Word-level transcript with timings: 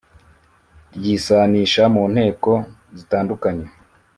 ryisanisha 0.95 1.83
mu 1.95 2.03
nteko 2.13 2.51
zitandukanye 2.97 3.65